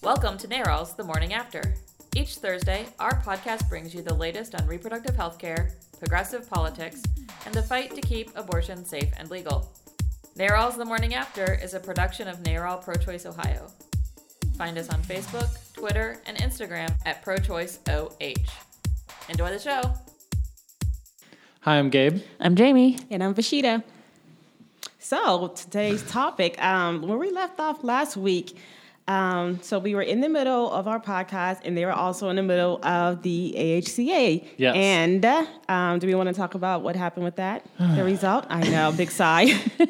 [0.00, 1.74] Welcome to NARAL's The Morning After.
[2.14, 7.02] Each Thursday, our podcast brings you the latest on reproductive health care, progressive politics,
[7.44, 9.68] and the fight to keep abortion safe and legal.
[10.36, 13.66] NARAL's The Morning After is a production of NARAL Pro Choice Ohio.
[14.56, 18.48] Find us on Facebook, Twitter, and Instagram at ProChoiceOH.
[19.28, 19.82] Enjoy the show.
[21.62, 22.22] Hi, I'm Gabe.
[22.38, 23.00] I'm Jamie.
[23.10, 23.82] And I'm Vashita.
[25.00, 28.56] So today's topic, um, where we left off last week,
[29.08, 32.36] um, so we were in the middle of our podcast, and they were also in
[32.36, 34.46] the middle of the AHCA.
[34.58, 34.76] Yes.
[34.76, 37.64] And uh, um, do we want to talk about what happened with that?
[37.78, 38.46] the result?
[38.50, 39.46] I know, big sigh.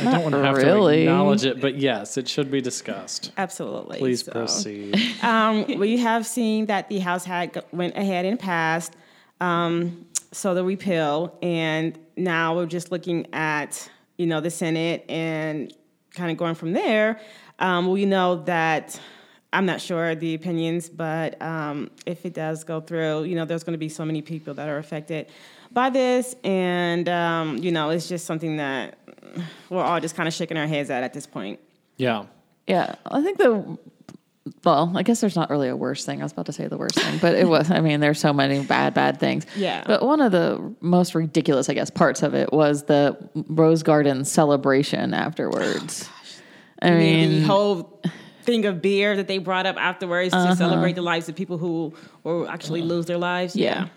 [0.00, 0.96] I don't want to have really.
[0.96, 3.32] to acknowledge it, but yes, it should be discussed.
[3.36, 3.98] Absolutely.
[3.98, 4.96] Please So, proceed.
[5.22, 8.94] Um, we have seen that the House had went ahead and passed,
[9.40, 15.72] um, so the repeal, and now we're just looking at you know the Senate and
[16.14, 17.20] kind of going from there.
[17.58, 18.98] Um, we know that
[19.52, 23.64] I'm not sure the opinions, but um, if it does go through, you know, there's
[23.64, 25.26] going to be so many people that are affected
[25.70, 28.98] by this, and um, you know, it's just something that
[29.70, 31.60] we're all just kind of shaking our heads at at this point.
[31.96, 32.24] Yeah.
[32.66, 33.76] Yeah, I think the
[34.64, 36.20] well, I guess there's not really a worse thing.
[36.20, 37.70] I was about to say the worst thing, but it was.
[37.70, 39.44] I mean, there's so many bad, bad things.
[39.56, 39.82] Yeah.
[39.86, 44.24] But one of the most ridiculous, I guess, parts of it was the Rose Garden
[44.24, 46.08] celebration afterwards.
[46.80, 48.00] I the mean, whole
[48.42, 51.94] thing of beer that they brought up afterwards to celebrate the lives of people who
[52.24, 53.56] will actually lose their lives.
[53.56, 53.88] yeah.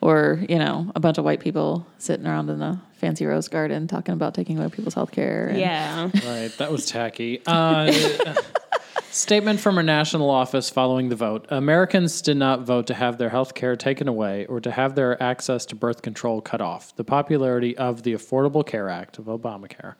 [0.00, 3.86] Or, you know, a bunch of white people sitting around in the fancy rose garden
[3.86, 5.50] talking about taking away people's health care.
[5.56, 6.10] Yeah.
[6.26, 6.52] Right.
[6.58, 7.40] That was tacky.
[7.46, 7.90] Uh,
[9.10, 13.30] statement from a national office following the vote Americans did not vote to have their
[13.30, 16.94] health care taken away or to have their access to birth control cut off.
[16.96, 19.94] The popularity of the Affordable Care Act of Obamacare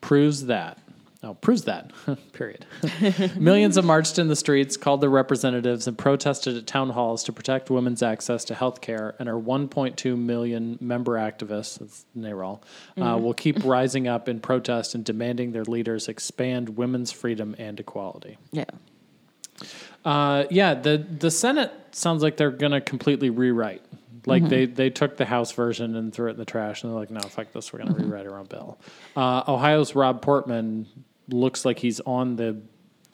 [0.00, 0.78] proves that.
[1.22, 1.92] No, proves that.
[2.32, 2.66] Period.
[3.36, 7.32] Millions have marched in the streets, called their representatives, and protested at town halls to
[7.32, 9.14] protect women's access to health care.
[9.20, 12.60] And our 1.2 million member activists, that's NARAL,
[13.00, 17.78] uh, will keep rising up in protest and demanding their leaders expand women's freedom and
[17.78, 18.36] equality.
[18.50, 18.64] Yeah.
[20.04, 23.82] Uh, yeah, the the Senate sounds like they're gonna completely rewrite.
[24.26, 26.98] Like they they took the House version and threw it in the trash, and they're
[26.98, 27.72] like, "No, fuck this.
[27.72, 28.78] We're gonna rewrite our own bill."
[29.16, 30.86] Uh, Ohio's Rob Portman
[31.28, 32.56] looks like he's on the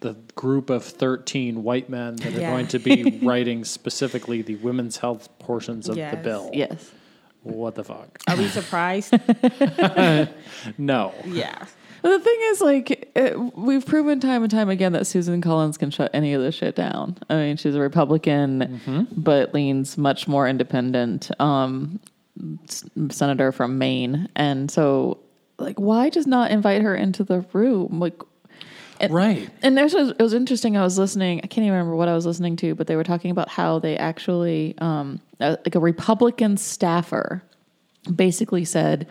[0.01, 2.51] the group of thirteen white men that are Yeah.
[2.51, 6.51] going to be writing specifically the women's health portions of the bill.
[6.53, 6.93] Yes.
[7.43, 8.19] What the fuck?
[8.29, 9.15] Are we surprised?
[10.79, 11.15] No.
[11.27, 11.67] yeah.
[12.03, 15.77] But the thing is, like, it, we've proven time and time again that Susan Collins
[15.77, 17.17] can shut any of this shit down.
[17.29, 21.99] I mean, she's a Republican, but leans much more independent um,
[22.69, 24.29] s- senator from Maine.
[24.37, 25.19] And so,
[25.59, 28.01] like, why just not invite her into the room?
[28.01, 28.21] Like,
[29.11, 29.49] Right.
[29.63, 30.77] and there's it was interesting.
[30.77, 31.39] I was listening.
[31.45, 33.79] I can't even remember what I was listening to, but they were talking about how
[33.79, 37.43] they actually, um, uh, like a Republican staffer,
[38.13, 39.07] basically said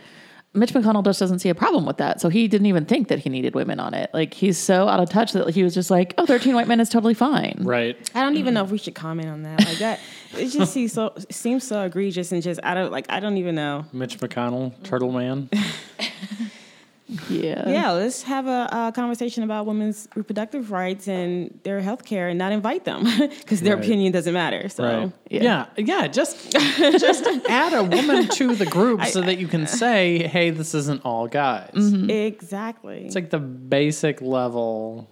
[0.54, 2.20] Mitch McConnell just doesn't see a problem with that.
[2.20, 4.10] So he didn't even think that he needed women on it.
[4.14, 6.80] Like he's so out of touch that he was just like, "Oh, 13 white men
[6.82, 7.96] is totally fine." Right.
[8.16, 9.64] I don't even know if we should comment on that.
[9.66, 10.00] Like that,
[10.38, 13.56] it just seems so seems so egregious and just I don't like I don't even
[13.56, 13.86] know.
[13.94, 15.50] Mitch McConnell, Turtle Man.
[17.30, 17.68] Yeah.
[17.70, 22.38] Yeah, let's have a, a conversation about women's reproductive rights and their health care and
[22.38, 23.04] not invite them
[23.40, 23.84] because their Right.
[23.86, 24.70] opinion doesn't matter.
[24.70, 25.12] So Right.
[25.30, 25.44] Yeah.
[25.44, 25.66] Yeah.
[25.78, 26.08] yeah.
[26.08, 30.74] Just just add a woman to the group so that you can say, "Hey, this
[30.74, 31.96] isn't all guys." Mm-hmm.
[31.98, 32.10] Mm-hmm.
[32.10, 33.06] exactly.
[33.06, 35.10] It's like the basic level.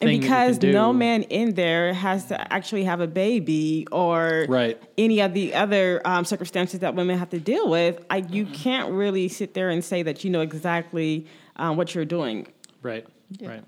[0.00, 3.06] And thing that you because can no man in there has to actually have a
[3.06, 4.80] baby or Right.
[4.96, 8.92] any of the other um, circumstances that women have to deal with, I, you can't
[8.92, 11.26] really sit there and say that you know exactly
[11.56, 12.46] um, what you're doing.
[12.82, 13.06] Right.
[13.40, 13.64] Right.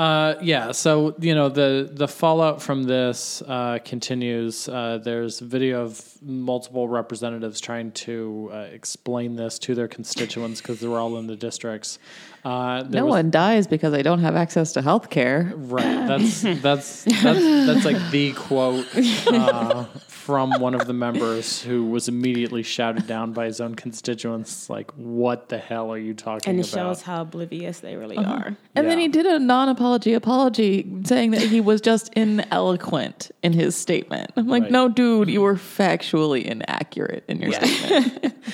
[0.00, 0.72] Uh, yeah.
[0.72, 4.66] So you know the the fallout from this uh, continues.
[4.66, 10.80] Uh, there's video of multiple representatives trying to uh, explain this to their constituents because
[10.80, 11.98] they're all in the districts.
[12.44, 15.52] Uh, No was- one dies because they don't have access to health care.
[15.54, 16.06] Right.
[16.08, 18.86] That's that's that's that's like the quote
[19.26, 19.84] uh,
[20.30, 24.70] from one of the members who was immediately shouted down by his own constituents.
[24.70, 26.80] Like, what the hell are you talking And it about?
[26.96, 28.32] shows how oblivious they really Uh-huh.
[28.32, 28.56] are.
[28.76, 33.74] And then he did a non-apology apology saying that he was just ineloquent in his
[33.74, 34.30] statement.
[34.36, 34.72] I'm like, Right.
[34.72, 38.34] no, dude, you were factually inaccurate in your statement.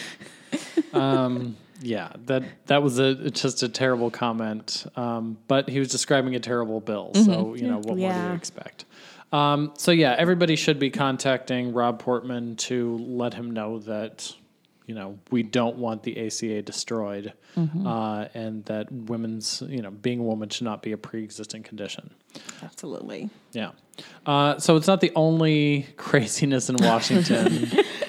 [0.92, 4.86] Um, yeah, that that was a just a terrible comment.
[4.96, 8.32] Um, but he was describing a terrible bill, so you know what more do you
[8.32, 8.86] expect?
[9.32, 14.34] Um, so yeah, everybody should be contacting Rob Portman to let him know that
[14.86, 17.86] you know, we don't want the ACA destroyed, Mm-hmm.
[17.86, 22.10] uh, and that women's, you know, being a woman should not be a pre-existing condition.
[22.62, 23.30] Absolutely.
[23.52, 23.70] Yeah.
[24.26, 27.68] Uh, so it's not the only craziness in Washington.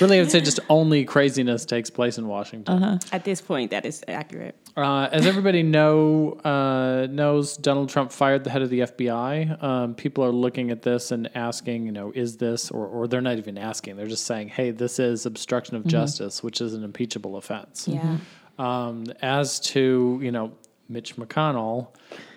[0.00, 2.82] really, I would say just only craziness takes place in Washington.
[2.82, 2.98] Uh-huh.
[3.12, 4.54] At this point, that is accurate.
[4.76, 9.62] Uh, as everybody know uh, knows, Donald Trump fired the head of the FBI.
[9.62, 13.20] Um, people are looking at this and asking, you know, is this, or, or they're
[13.20, 16.84] not even asking, they're just saying, hey, this is obstruction of justice, which is an
[16.84, 17.88] impeachable offense.
[17.88, 18.18] Yeah.
[18.58, 20.52] Um, as to, you know,
[20.88, 21.88] Mitch McConnell,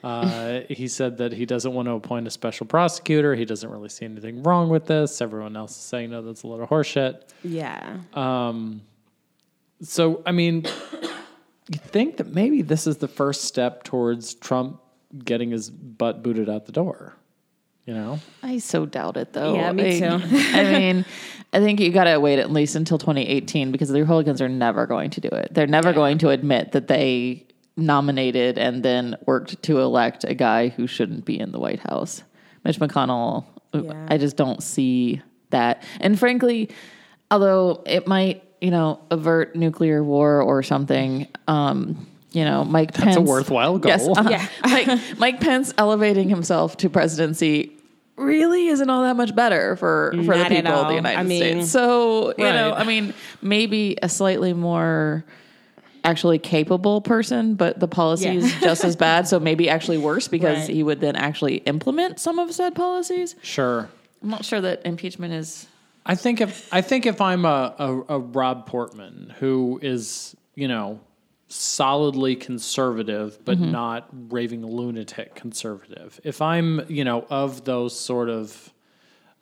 [0.03, 3.33] uh, he said that he doesn't want to appoint a special prosecutor.
[3.35, 5.21] He doesn't really see anything wrong with this.
[5.21, 7.21] Everyone else is saying, no, that's a lot of horseshit.
[7.43, 7.97] Yeah.
[8.13, 8.81] Um,
[9.81, 10.65] So, I mean,
[11.71, 14.81] you think that maybe this is the first step towards Trump
[15.25, 17.13] getting his butt booted out the door,
[17.85, 18.19] you know?
[18.43, 19.55] I so doubt it though.
[19.55, 20.25] Yeah, me I- too.
[20.53, 21.05] I mean,
[21.53, 24.85] I think you got to wait at least until 2018 because the Republicans are never
[24.85, 25.53] going to do it.
[25.53, 27.45] They're never going to admit that they
[27.81, 32.23] nominated and then worked to elect a guy who shouldn't be in the White House.
[32.63, 34.07] Mitch McConnell, Yeah.
[34.09, 35.83] I just don't see that.
[35.99, 36.69] And frankly,
[37.29, 43.15] although it might, you know, avert nuclear war or something, um, you know, Mike Pence.
[43.15, 43.89] That's a worthwhile goal.
[43.89, 44.29] Yes, uh-huh.
[44.29, 44.47] Yeah.
[44.65, 47.71] Mike, Mike Pence elevating himself to presidency
[48.15, 51.19] really isn't all that much better for, for the Not at people of the United
[51.19, 51.71] I mean- States.
[51.71, 55.25] So, you know, I mean, maybe a slightly more
[56.03, 58.33] actually capable person, but the policy Yeah.
[58.33, 59.27] is just as bad.
[59.27, 60.69] So maybe actually worse because Right.
[60.69, 63.35] he would then actually implement some of said policies.
[63.41, 63.89] Sure.
[64.23, 65.67] I'm not sure that impeachment is.
[66.05, 70.67] I think if I think if I'm a, a, a Rob Portman who is, you
[70.67, 70.99] know,
[71.47, 73.71] solidly conservative but mm-hmm.
[73.71, 76.19] not raving lunatic conservative.
[76.23, 78.71] If I'm, you know, of those sort of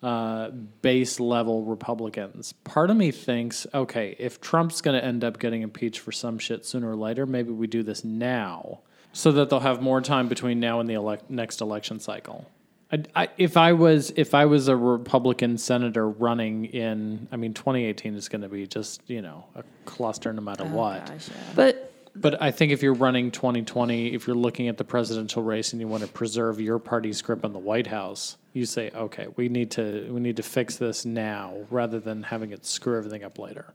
[0.02, 5.38] uh, base level Republicans, part of me thinks, okay, if Trump's going to end up
[5.38, 8.80] getting impeached for some shit sooner or later, maybe we do this now
[9.12, 12.46] so that they'll have more time between now and the elec next election cycle.
[12.92, 17.54] I, I, if I was if I was a Republican senator running in, I mean,
[17.54, 21.06] 2018 is going to be just you know a cluster no matter what.
[21.06, 21.34] Gosh, yeah.
[21.54, 25.72] But But I think if you're running 2020, if you're looking at the presidential race
[25.72, 29.28] and you want to preserve your party's grip on the White House, you say, okay,
[29.36, 33.22] we need to we need to fix this now rather than having it screw everything
[33.22, 33.74] up later.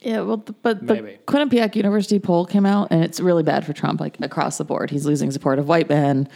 [0.00, 1.18] Yeah, well, th- but the Maybe.
[1.26, 4.90] Quinnipiac University poll came out, and it's really bad for Trump, like across the board.
[4.90, 6.28] He's losing support of white men,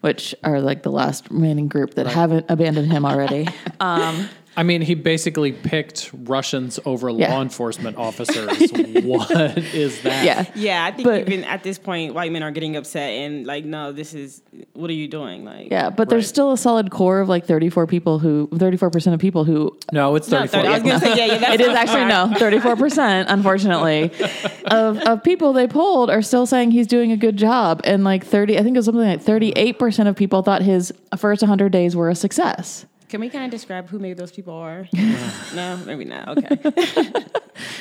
[0.00, 3.48] which are like the last remaining group that haven't abandoned him already.
[3.80, 7.32] Um, I mean, he basically picked Russians over Yeah.
[7.32, 8.48] law enforcement officers.
[9.04, 9.30] what
[9.74, 10.24] is that?
[10.24, 13.46] yeah, Yeah, I think But- even at this point, white men are getting upset and
[13.46, 14.42] like, no, this is
[14.72, 15.44] what are you doing?
[15.44, 15.90] Like, yeah.
[15.90, 19.44] But there's still a solid core of like 34 people who, 34 percent of people
[19.44, 19.76] who.
[19.92, 20.60] No, it's No, 34.
[20.62, 24.10] 30, I was gonna say, yeah, yeah, It is actually no, 34 percent, unfortunately,
[24.66, 28.24] of of people they polled are still saying he's doing a good job, and like
[28.26, 31.70] 30, I think it was something like 38 percent of people thought his first 100
[31.70, 32.84] days were a success.
[33.10, 34.88] Can we kind of describe who maybe those people are?
[35.54, 36.38] no, maybe not.
[36.38, 36.48] Okay.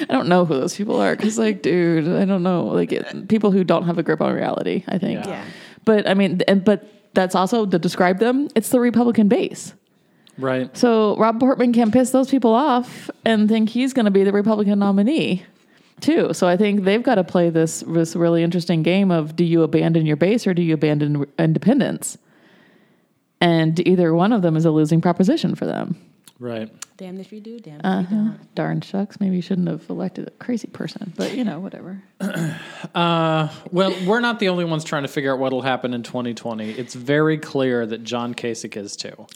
[0.02, 2.66] I don't know who those people are because, like, dude, I don't know.
[2.66, 5.24] Like, it, people who don't have a grip on reality, I think.
[5.26, 5.30] Yeah.
[5.30, 5.46] Yeah.
[5.86, 6.84] But I mean, and but
[7.14, 8.50] that's also to describe them.
[8.56, 9.74] It's the Republican base.
[10.40, 10.76] Right.
[10.76, 14.32] So Rob Portman can piss those people off and think he's going to be the
[14.32, 15.46] Republican nominee,
[16.02, 16.34] too.
[16.34, 19.62] So I think they've got to play this this really interesting game of do you
[19.62, 22.18] abandon your base or do you abandon independence?
[23.42, 25.96] And either one of them is a losing proposition for them.
[26.42, 26.72] Right.
[26.96, 28.56] damn if you do, damn if you don't.
[28.56, 29.20] Darn shucks.
[29.20, 32.02] Maybe you shouldn't have elected a crazy person, but you know, whatever.
[32.96, 36.72] Uh, well, we're not the only ones trying to figure out what'll happen in 2020.
[36.72, 39.28] It's very clear that John Kasich is too.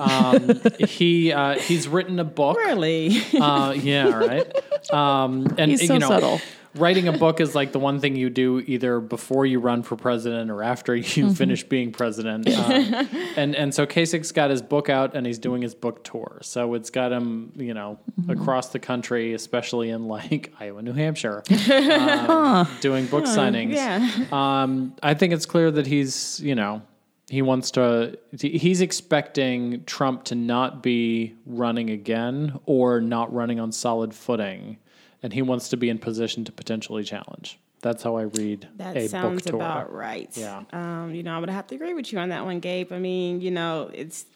[0.00, 2.56] Um, he uh, he's written a book.
[2.56, 3.22] Really?
[3.38, 4.52] Uh, yeah, right.
[4.92, 6.40] Um, and He's so you know, subtle.
[6.76, 9.96] Writing a book is like the one thing you do either before you run for
[9.96, 11.32] president or after you Mm-hmm.
[11.34, 12.48] finish being president.
[12.48, 13.04] Uh,
[13.36, 16.38] and and so Kasich's got his book out and he's doing his book tour.
[16.42, 18.30] So it's got him, you know, Mm-hmm.
[18.30, 23.72] across the country, especially in like Iowa, New Hampshire, um, doing book signings.
[23.74, 24.24] yeah.
[24.32, 26.82] Um, I think it's clear that he's, you know,
[27.28, 33.70] he wants to, he's expecting Trump to not be running again or not running on
[33.72, 34.78] solid footing.
[35.22, 37.58] And he wants to be in position to potentially challenge.
[37.82, 39.60] That's how I read That a sounds book tour.
[39.60, 40.30] about right.
[40.36, 40.62] Yeah.
[40.72, 42.92] Um, you know, I would have to agree with you on that one, Gabe.
[42.92, 44.26] I mean, you know, it's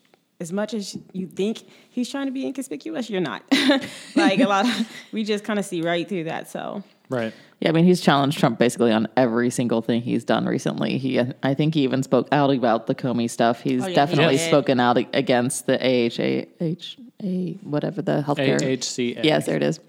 [0.41, 3.43] as much as you think he's trying to be inconspicuous, you're not.
[4.17, 6.51] like a lot of, we just kind of see right through that.
[6.51, 7.35] So Right.
[7.61, 10.97] Yeah, I mean, he's challenged Trump basically on every single thing he's done recently.
[10.99, 13.61] He, I think, he even spoke out about the Comey stuff.
[13.61, 14.49] He's Oh, yeah, definitely did.
[14.49, 19.23] spoken out against the AHA, H, a whatever the healthcare AHCA.
[19.25, 19.81] Yes, there it is.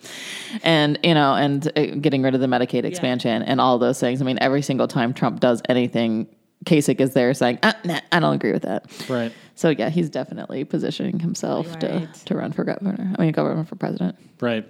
[0.63, 4.22] And you know, and uh, getting rid of the Medicaid expansion and all those things.
[4.22, 6.27] I mean, every single time Trump does anything,
[6.65, 9.32] Kasich is there saying, ah, nah, "I don't agree with that." Right.
[9.55, 12.13] So yeah, he's definitely positioning himself to Right.
[12.25, 13.13] to run for governor.
[13.17, 14.17] I mean, governor for president.
[14.39, 14.67] Right.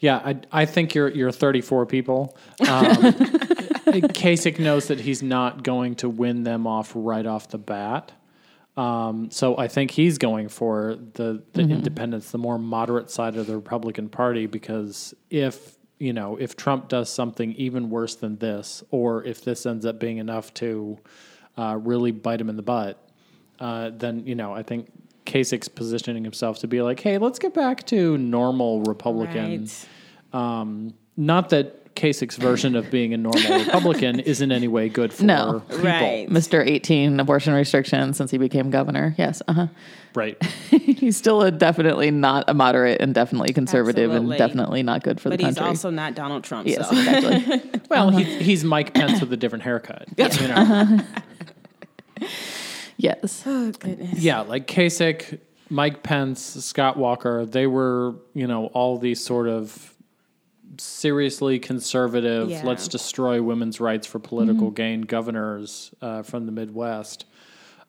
[0.00, 2.36] Yeah, I, I think you're you're 34 people.
[2.68, 2.86] Um,
[3.86, 8.12] Kasich knows that he's not going to win them off right off the bat.
[8.76, 13.46] Um, so I think he's going for the the independents, the more moderate side of
[13.46, 18.82] the Republican Party, because if you know if Trump does something even worse than this,
[18.90, 20.98] or if this ends up being enough to
[21.56, 23.00] uh, really bite him in the butt,
[23.60, 24.90] uh, then you know I think
[25.24, 29.68] Kasich's positioning himself to be like, hey, let's get back to normal Republican.
[30.32, 30.40] Right.
[30.40, 35.12] Um, not that Kasich's version of being a normal Republican is in any way good
[35.12, 35.60] for No.
[35.68, 35.84] people.
[35.84, 36.28] Right.
[36.28, 36.66] Mr.
[36.66, 39.14] 18 abortion restrictions since he became governor.
[39.16, 39.68] Yes, uh-huh.
[40.14, 40.40] Right.
[40.70, 44.36] he's still a definitely not a moderate and definitely conservative Absolutely.
[44.36, 45.60] and definitely not good for But the country.
[45.60, 46.68] But he's also not Donald Trump.
[46.68, 46.96] yes, so.
[46.96, 47.70] exactly.
[47.90, 50.08] Well, he, he's Mike Pence with a different haircut.
[50.16, 50.98] You know?
[52.96, 53.42] yes.
[53.46, 54.18] Oh goodness.
[54.18, 55.38] Yeah, like Kasich,
[55.70, 59.93] Mike Pence, Scott Walker, they were, you know, all these sort of
[60.78, 62.62] seriously conservative, Yeah.
[62.64, 67.26] let's destroy women's rights for political gain governors uh, from the Midwest.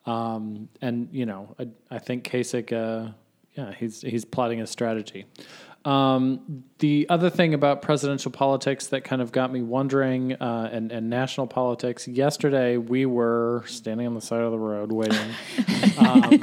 [0.06, 3.12] Um, and, you know, I, I think Kasich, uh,
[3.56, 5.26] yeah, he's, he's plotting a strategy.
[5.86, 10.92] Um, the other thing about presidential politics that kind of got me wondering, uh, and,
[10.92, 15.30] and national politics, yesterday we were standing on the side of the road waiting
[16.00, 16.40] um,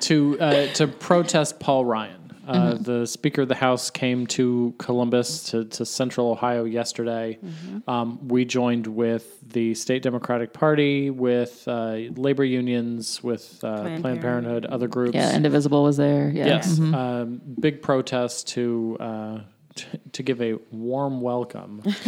[0.00, 2.19] to uh, to protest Paul Ryan.
[2.50, 7.38] Uh, The Speaker of the House came to Columbus to, to Central Ohio yesterday.
[7.86, 14.02] Um, we joined with the State Democratic Party, with uh, labor unions, with uh, Planned,
[14.02, 15.14] Planned Parenthood, other groups.
[15.14, 16.30] Yeah, Indivisible was there.
[16.34, 16.46] Yeah.
[16.46, 19.40] Yes, um, big protest to uh,
[19.74, 21.82] t- to give a warm welcome,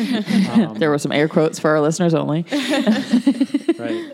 [0.77, 2.45] There were some air quotes for our listeners only.
[3.79, 4.13] right?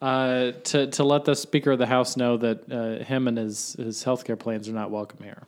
[0.00, 3.74] Uh, to to let the Speaker of the House know that uh, him and his
[3.74, 5.42] his healthcare plans are not welcome here.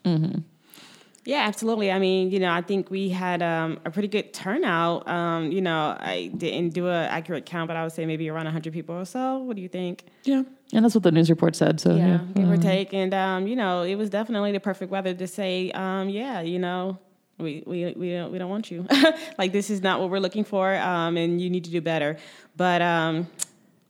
[1.25, 1.92] Yeah, absolutely.
[1.92, 5.06] I mean, you know, I think we had um, a pretty good turnout.
[5.09, 8.47] Um, you know, I didn't do an accurate count, but I would say maybe around
[8.47, 9.38] 100 people or so.
[9.38, 10.02] What do you think?
[10.25, 10.42] Yeah,
[10.73, 11.78] And that's what the news report said.
[11.80, 12.18] So Yeah, yeah.
[12.35, 12.92] give or take.
[12.92, 16.59] And, um, you know, it was definitely the perfect weather to say, um, yeah, you
[16.59, 16.99] know,
[17.38, 18.85] we, we, we, don't, we don't want you.
[19.38, 22.16] like, this is not what we're looking for, um, and you need to do better.
[22.56, 23.28] But, um,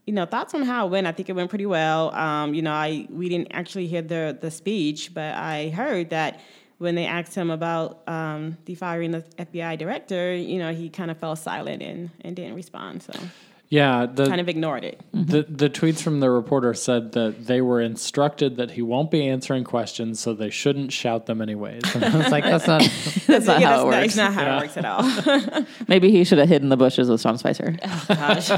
[0.06, 1.06] you know, thoughts on how it went.
[1.06, 2.12] I think it went pretty well.
[2.14, 6.40] Um, you know, I we didn't actually hear the the speech, but I heard that
[6.78, 11.12] when they asked him about um, the firing the FBI director, you know, he kind
[11.12, 13.04] of fell silent and, and didn't respond.
[13.04, 13.12] So
[13.68, 14.04] yeah.
[14.06, 15.00] The kind of ignored it.
[15.14, 19.28] the the tweets from the reporter said that they were instructed that he won't be
[19.28, 21.82] answering questions, so they shouldn't shout them anyways.
[21.94, 22.80] And I was like, that's not.
[23.26, 24.06] That's not Yeah, how it not- works.
[24.06, 25.66] It's not how it works at all.
[25.86, 27.76] Maybe he should have hidden the bushes with Sean Spicer.
[28.08, 28.50] Gosh.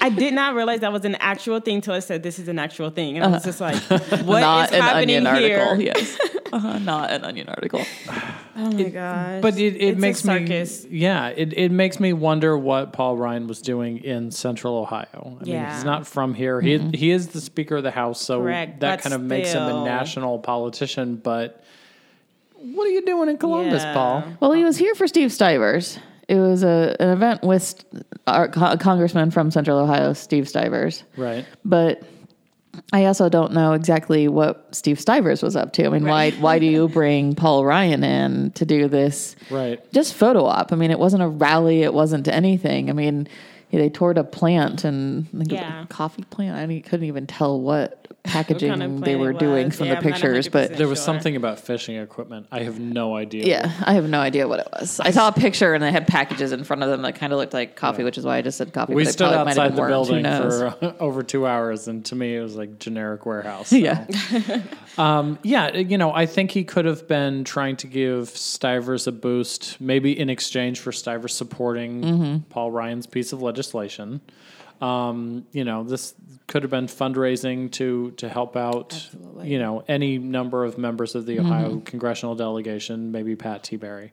[0.00, 2.58] I did not realize that was an actual thing until I said this is an
[2.58, 3.16] actual thing.
[3.16, 3.76] And I was just like,
[4.24, 5.60] what not is an happening onion here?
[5.60, 5.82] article.
[5.84, 6.18] Yes.
[6.52, 7.82] Uh-huh, not an onion article.
[8.54, 9.40] Oh my gosh.
[9.40, 13.16] But it, it It's a makes me yeah it, it makes me wonder what Paul
[13.16, 15.38] Ryan was doing in Central Ohio.
[15.40, 15.74] I mean, Yeah.
[15.74, 16.60] he's not from here.
[16.60, 19.52] He he is the Speaker of the House, so Correct, that but kind of makes
[19.54, 21.16] him a national politician.
[21.16, 21.64] But
[22.60, 23.94] what are you doing in Columbus, Yeah.
[23.94, 24.24] Paul?
[24.38, 25.98] Well, he was here for Steve Stivers.
[26.32, 27.84] It was a, an event with
[28.26, 31.04] our co- congressman from Central Ohio, Steve Stivers.
[31.16, 31.44] Right.
[31.64, 32.02] But
[32.92, 35.84] I also don't know exactly what Steve Stivers was up to.
[35.84, 39.36] I mean, why why do you bring Paul Ryan in to do this?
[39.50, 39.78] Right.
[39.92, 40.72] Just photo op.
[40.72, 41.82] I mean, it wasn't a rally.
[41.82, 42.88] It wasn't anything.
[42.88, 43.28] I mean,
[43.70, 45.82] they toured a plant and I think it was Yeah.
[45.82, 46.56] a coffee plant.
[46.56, 50.00] I mean, couldn't even tell what packaging kind of they were doing from Yeah, the
[50.00, 50.48] pictures.
[50.48, 51.04] But There was Sure.
[51.06, 52.46] something about fishing equipment.
[52.52, 53.44] I have no idea.
[53.46, 55.00] yeah, I have no idea what it was.
[55.00, 57.38] I saw a picture and they had packages in front of them that kind of
[57.40, 58.94] looked like coffee, which is why I just said coffee.
[58.94, 60.08] We stood probably might have outside been the worms.
[60.08, 60.24] Building
[60.78, 63.68] for uh, over two hours, and to me, it was like generic warehouse.
[63.68, 63.76] so.
[63.76, 64.06] Yeah.
[64.98, 69.12] Um, yeah, you know, I think he could have been trying to give Stivers a
[69.12, 72.36] boost, maybe in exchange for Stivers supporting Mm-hmm.
[72.50, 74.20] Paul Ryan's piece of legislation.
[74.82, 76.12] Um, you know, this
[76.48, 79.50] could have been fundraising to to help out, Absolutely.
[79.52, 81.46] you know, any number of members of the Mm-hmm.
[81.46, 84.10] Ohio congressional delegation, maybe Pat Tiberi.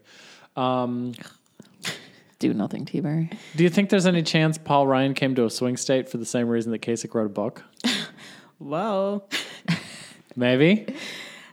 [2.40, 3.30] Do nothing, T-Berry.
[3.58, 6.26] Do you think there's any chance Paul Ryan came to a swing state for the
[6.26, 7.64] same reason that Kasich wrote a book?
[8.60, 9.24] Whoa.
[10.38, 10.86] Maybe.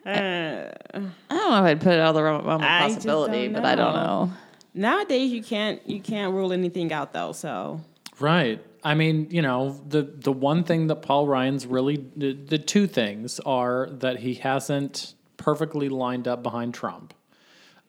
[0.04, 3.74] I don't know if I'd put it out the realm of possibility, don't but I
[3.74, 4.24] don't know.
[4.26, 4.32] know.
[4.74, 7.32] Nowadays, you can't you can't rule anything out though.
[7.32, 7.80] So
[8.20, 8.62] Right.
[8.86, 12.86] I mean, you know, the the one thing that Paul Ryan's really the, the two
[12.86, 17.12] things are that he hasn't perfectly lined up behind Trump,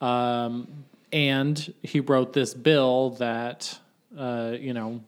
[0.01, 3.77] um, and he wrote this bill that
[4.18, 5.04] uh, you know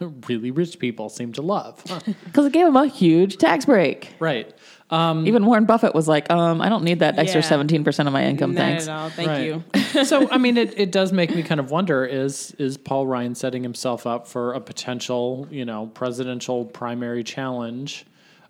[0.28, 1.82] really rich people seem to love.
[2.24, 4.14] Because it gave him a huge tax break.
[4.20, 4.54] right.
[4.92, 7.48] Even Warren Buffett was like, um, I don't need that extra Yeah.
[7.48, 8.86] 17% of my income, Not thanks.
[9.16, 9.46] Thank Right.
[9.46, 10.04] you.
[10.04, 13.34] so I mean, it, it does make me kind of wonder: is is Paul Ryan
[13.34, 18.04] setting himself up for a potential, you know, presidential primary challenge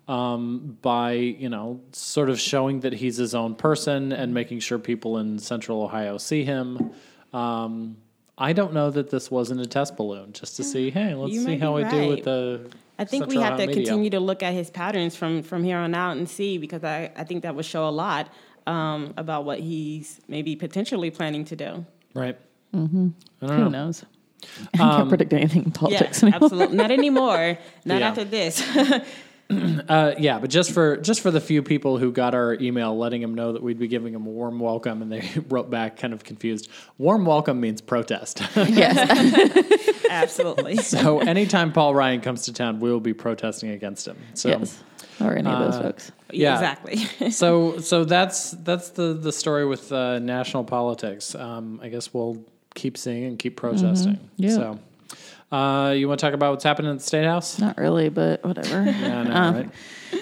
[0.07, 4.77] um, by you know sort of showing that he's his own person and making sure
[4.79, 6.91] people in Central Ohio see him?
[7.31, 7.97] Um,
[8.37, 11.41] I don't know that this wasn't a test balloon, just to see, hey, let's You
[11.41, 12.71] see how be we do with the.
[12.97, 13.75] I think we have to media.
[13.83, 17.11] continue to look at his patterns from from here on out and see because I,
[17.15, 18.31] I think that would show a lot
[18.67, 21.85] um, about what he's maybe potentially planning to do.
[22.13, 22.37] Right.
[22.73, 23.09] Mm-hmm.
[23.41, 24.03] Who knows?
[24.77, 26.43] I Um, can't predict anything in politics Yeah, anymore.
[26.43, 26.77] absolutely.
[26.77, 27.57] Not anymore.
[27.85, 28.09] Not Yeah.
[28.09, 28.61] after this.
[29.89, 33.21] Uh, yeah, but just for just for the few people who got our email letting
[33.21, 36.13] them know that we'd be giving them a warm welcome, and they wrote back kind
[36.13, 36.69] of confused.
[36.97, 38.41] Warm welcome means protest.
[38.55, 40.05] yes.
[40.09, 40.77] absolutely.
[40.77, 44.17] so anytime Paul Ryan comes to town, we will be protesting against him.
[44.33, 44.81] So yes.
[45.19, 46.11] Or any of those uh, folks.
[46.31, 46.53] Yeah.
[46.53, 47.31] Exactly.
[47.31, 51.35] so so that's that's the the story with uh, national politics.
[51.35, 52.43] Um, I guess we'll
[52.73, 54.19] keep seeing and keep protesting.
[54.37, 54.55] Yeah.
[54.55, 54.79] So.
[55.53, 57.59] Uh, you want to talk about what's happening at the state house?
[57.59, 58.83] Not really, but whatever.
[58.89, 59.69] Yeah, know, Um, right?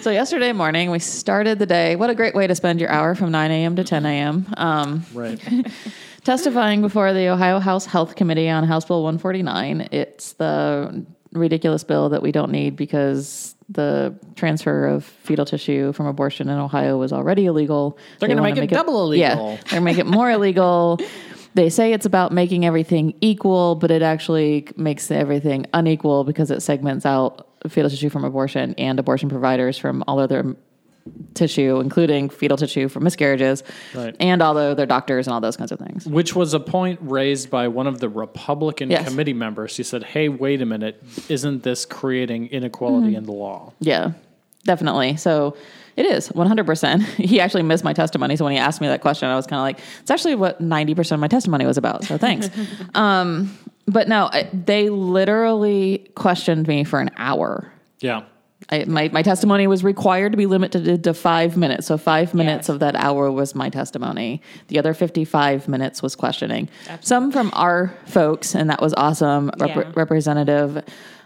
[0.02, 1.96] So yesterday morning, we started the day.
[1.96, 3.76] What a great way to spend your hour from 9 a.m.
[3.78, 4.46] to 10 a.m.
[4.58, 5.40] Um, Right.
[6.26, 9.88] testifying before the Ohio House Health Committee on House Bill 149.
[9.92, 16.08] It's the ridiculous bill that we don't need because the transfer of fetal tissue from
[16.08, 17.98] abortion in Ohio was already illegal.
[18.20, 19.48] They're They gonna wanna make it double Yeah, illegal.
[19.56, 21.00] they're gonna make it more illegal.
[21.54, 26.62] They say it's about making everything equal, but it actually makes everything unequal because it
[26.62, 30.56] segments out fetal tissue from abortion and abortion providers from all other
[31.34, 34.16] tissue, including fetal tissue from miscarriages, Right.
[34.20, 36.06] and all the other doctors and all those kinds of things.
[36.06, 39.08] Which was a point raised by one of the Republican Yes.
[39.08, 39.76] committee members.
[39.76, 41.02] He said, "Hey, wait a minute!
[41.28, 43.16] Isn't this creating inequality mm-hmm.
[43.18, 44.12] in the law?" Yeah,
[44.64, 45.18] definitely.
[45.18, 45.56] So
[45.96, 47.02] it is 100%.
[47.32, 48.36] He actually missed my testimony.
[48.36, 50.62] So when he asked me that question, I was kind of like, it's actually what
[50.62, 52.04] 90% of my testimony was about.
[52.04, 52.50] So thanks.
[52.96, 57.72] um, but no, I, they literally questioned me for an hour.
[58.00, 58.24] Yeah,
[58.70, 61.88] I, my, my testimony was required to be limited to five minutes.
[61.88, 64.42] So five minutes of that hour was my testimony.
[64.68, 66.70] The other 55 minutes was questioning.
[67.02, 69.52] Some from our folks, and that was awesome.
[69.60, 69.92] Rep- Yeah.
[69.96, 70.84] Representative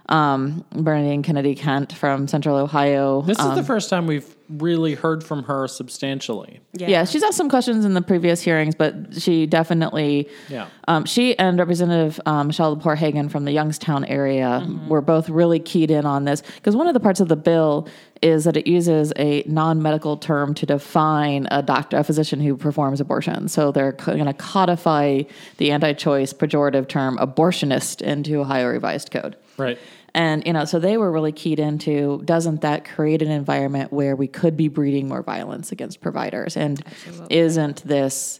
[0.08, 3.22] um, Bernadine Kennedy Kent from Central Ohio.
[3.24, 6.60] this um, is the first time we've really heard from her substantially.
[6.74, 7.04] yeah.
[7.06, 10.68] she's asked some questions in the previous hearings, but she definitely, Yeah.
[10.88, 15.60] um, she and Representative um, Michelle Lepore Hagan from the Youngstown area were both really
[15.60, 17.88] keyed in on this because one of the parts of the bill
[18.22, 23.02] is that it uses a non-medical term to define a doctor, a physician who performs
[23.02, 23.48] abortion.
[23.48, 25.24] So they're going to codify
[25.58, 29.36] the anti-choice pejorative term abortionist into Ohio Revised Code.
[29.58, 29.78] Right.
[30.15, 34.15] And, you know, so they were really keyed into doesn't that create an environment where
[34.15, 36.56] we could be breeding more violence against providers?
[36.56, 36.82] And
[37.30, 38.39] isn't this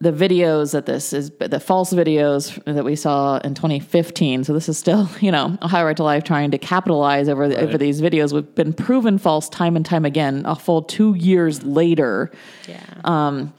[0.00, 4.44] the videos that this is the false videos that we saw in 2015?
[4.44, 7.60] So this is still, you know, Ohio Right to Life trying to capitalize over, the,
[7.60, 8.32] over these videos.
[8.32, 12.30] We've been proven false time and time again, a full two years later
[12.68, 12.84] Yeah.
[13.02, 13.52] Um,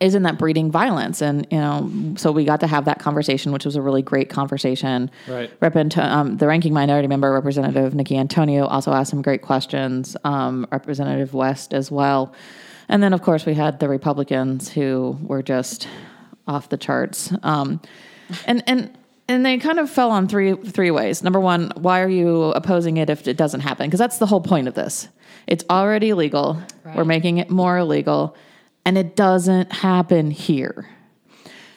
[0.00, 1.22] isn't that breeding violence?
[1.22, 4.28] And you know, so we got to have that conversation, which was a really great
[4.28, 5.10] conversation.
[5.26, 5.50] Right.
[5.60, 5.76] Rep.
[5.76, 10.16] Anto- um, the ranking minority member, Representative Nikki Antonio, also asked some great questions.
[10.24, 12.34] Um, Representative West as well,
[12.88, 15.88] and then of course we had the Republicans who were just
[16.46, 17.32] off the charts.
[17.42, 17.80] Um,
[18.46, 18.96] and and
[19.26, 21.22] and they kind of fell on three three ways.
[21.22, 23.86] Number one, why are you opposing it if it doesn't happen?
[23.86, 25.08] Because that's the whole point of this.
[25.46, 26.60] It's already illegal.
[26.94, 28.36] We're making it more illegal,
[28.88, 30.88] and it doesn't happen here.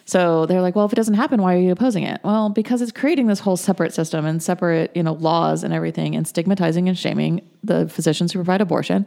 [0.06, 2.22] So they're like, well, if it doesn't happen, why are you opposing it?
[2.24, 6.16] Well, because it's creating this whole separate system and separate, you know, laws and everything,
[6.16, 9.06] and stigmatizing and shaming the physicians who provide abortion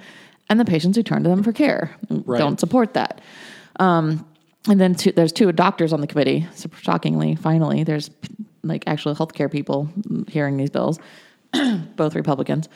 [0.50, 1.96] and the patients who turn to them for care.
[2.10, 2.38] Right.
[2.38, 3.22] Don't support that.
[3.80, 4.26] Um,
[4.68, 6.46] and then two, there's two doctors on the committee.
[6.54, 8.10] So shockingly, finally, there's
[8.62, 9.88] like actual healthcare people
[10.28, 10.98] hearing these bills,
[11.96, 12.68] both Republicans.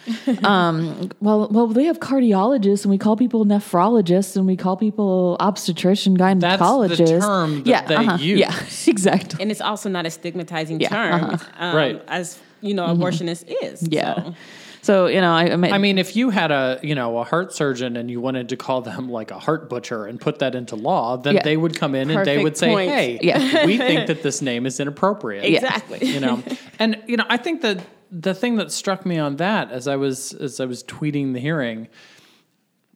[0.44, 5.36] um, well, well, we have cardiologists, and we call people nephrologists, and we call people
[5.40, 6.40] obstetrician gynecologists.
[6.40, 7.20] That's the gynecologists.
[7.20, 8.40] term that yeah, they uh-huh, use.
[8.40, 9.42] Yeah, exactly.
[9.42, 11.46] and it's also not a stigmatizing Yeah, term, uh-huh.
[11.58, 12.02] um, Right.
[12.08, 13.86] As you know, abortionist is.
[13.88, 14.14] Yeah.
[14.16, 14.34] So.
[14.80, 17.24] So you know, I, I mean, I mean, if you had a you know a
[17.24, 20.54] heart surgeon and you wanted to call them like a heart butcher and put that
[20.54, 21.42] into law, then Yeah.
[21.42, 22.90] they would come in and they would say, point.
[22.90, 23.66] "Hey, Yeah.
[23.66, 26.06] we think that this name is inappropriate." Exactly.
[26.06, 26.42] you know,
[26.78, 27.78] and you know, I think that
[28.10, 31.40] the thing that struck me on that as I was as I was tweeting the
[31.40, 31.88] hearing,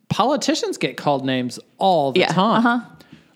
[0.09, 2.67] politicians get called names all the Yeah, time.
[2.67, 2.89] uh-huh.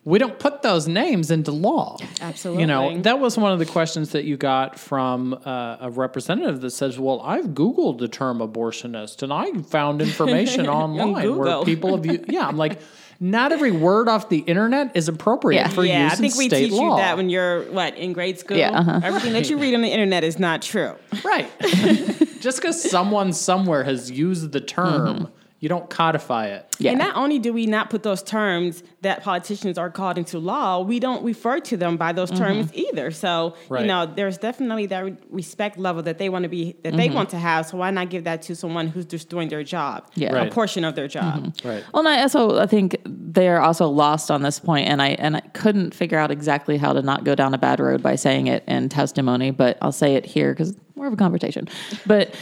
[0.05, 1.97] We don't put those names into law.
[2.21, 2.63] Absolutely.
[2.63, 6.61] You know, that was one of the questions that you got from uh, a representative
[6.61, 11.97] that says, Well, I've Googled the term abortionist and I found information online where people
[11.97, 12.27] have used.
[12.33, 12.79] Yeah, I'm like,
[13.21, 15.69] not every word off the internet is appropriate Yeah.
[15.69, 16.97] for yeah, use I think in we state teach law.
[16.97, 18.57] you that when you're what in grade school.
[18.57, 19.01] Yeah, uh-huh.
[19.03, 20.95] Everything that you read on the internet is not true.
[21.25, 21.49] Right.
[22.41, 26.67] Just because someone somewhere has used the term, you don't codify it.
[26.79, 26.91] Yeah.
[26.91, 30.81] And not only do we not put those terms that politicians are called into law,
[30.81, 32.81] we don't refer to them by those terms mm-hmm.
[32.81, 33.11] either.
[33.11, 33.81] So Right.
[33.81, 37.15] you know, there's definitely that respect level that they want to be that they mm-hmm.
[37.15, 37.67] want to have.
[37.67, 40.35] So why not give that to someone who's just doing their job, Yeah.
[40.35, 40.49] Right.
[40.49, 41.43] a portion of their job?
[41.43, 41.69] Mm-hmm.
[41.69, 41.85] Right.
[41.93, 45.37] Well, and I also I think they're also lost on this point, and I and
[45.37, 48.49] I couldn't figure out exactly how to not go down a bad road by saying
[48.49, 51.69] it in testimony, but I'll say it here because more of a conversation.
[52.07, 52.35] But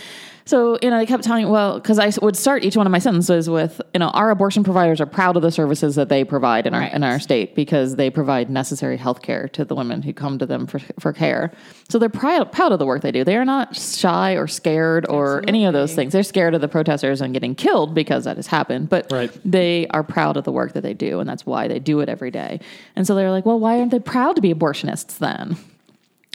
[0.46, 2.98] so you know, they kept telling well because I would start each one of my
[2.98, 6.66] sentences with you know our abortion providers are proud of the services that they provide
[6.66, 10.12] in our in our state because they provide necessary health care to the women who
[10.12, 11.52] come to them for for care.
[11.88, 13.24] So they're proud proud of the work they do.
[13.24, 16.12] They are not shy or scared or any of those things.
[16.12, 19.30] They're scared of the protesters and getting killed because that has happened, but Right.
[19.44, 22.08] they are proud of the work that they do, and that's why they do it
[22.08, 22.60] every day.
[22.96, 25.56] And so they're like, well, why aren't they proud to be abortionists then?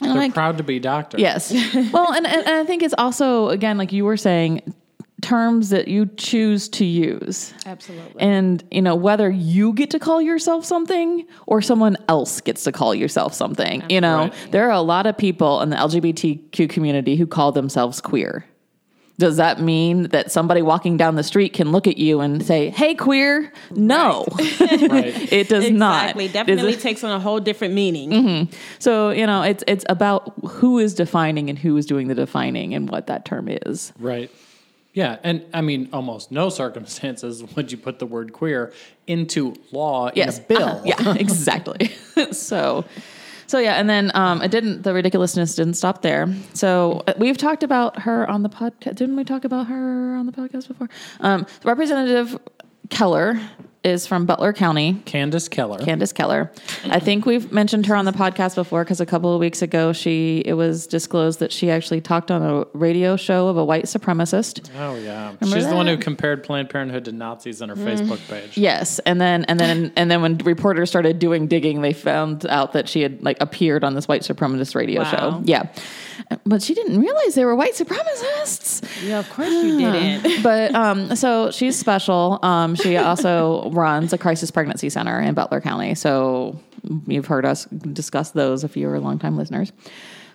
[0.00, 1.20] And I'm They're like, proud to be doctors.
[1.20, 1.52] yes.
[1.92, 4.74] well, and, and, and I think it's also, again, like you were saying,
[5.20, 7.52] terms that you choose to use.
[7.66, 8.20] Absolutely.
[8.22, 12.72] And, you know, whether you get to call yourself something or someone else gets to
[12.72, 14.34] call yourself something, you know, Right.
[14.50, 18.46] there are a lot of people in the LGBTQ community who call themselves queer.
[19.20, 22.70] Does that mean that somebody walking down the street can look at you and say,
[22.70, 23.52] "Hey, queer"?
[23.70, 25.32] No, Right.
[25.32, 26.04] it does not.
[26.16, 26.24] Exactly.
[26.26, 28.48] Does Definitely it- takes on a whole different meaning.
[28.78, 32.74] So you know, it's it's about who is defining and who is doing the defining
[32.74, 33.92] and what that term is.
[33.98, 34.30] Right.
[34.94, 38.72] Yeah, and I mean, almost no circumstances would you put the word queer
[39.06, 40.68] into law Yes, in a bill.
[40.68, 40.82] Uh-huh.
[40.86, 41.92] Yeah, exactly.
[42.32, 42.84] so.
[43.50, 44.82] So yeah, and then um, it didn't.
[44.82, 46.32] The ridiculousness didn't stop there.
[46.54, 48.94] So uh, we've talked about her on the podcast.
[48.94, 50.88] Didn't we talk about her on the podcast before?
[51.18, 52.38] Um, Representative
[52.90, 53.40] Keller
[53.82, 55.00] is from Butler County.
[55.06, 55.78] Candace Keller.
[55.78, 56.52] Candace Keller.
[56.84, 59.92] I think we've mentioned her on the podcast before because a couple of weeks ago
[59.94, 63.84] she it was disclosed that she actually talked on a radio show of a white
[63.86, 64.68] supremacist.
[64.78, 67.88] oh yeah, she's the one who compared Planned Parenthood to Nazis on her Mm-hmm.
[68.10, 68.58] Facebook page.
[68.58, 72.72] Yes, and then and then and then when reporters started doing digging, they found out
[72.74, 75.10] that she had like appeared on this white supremacist radio Wow.
[75.10, 75.42] show.
[75.44, 75.62] Yeah,
[76.44, 79.06] but she didn't realize they were white supremacists.
[79.06, 80.42] Yeah, of course you didn't.
[80.42, 82.38] But um, so she's special.
[82.42, 85.94] Um, she also runs a crisis pregnancy center in Butler County.
[85.94, 86.58] So
[87.06, 89.72] you've heard us discuss those if you're longtime listeners.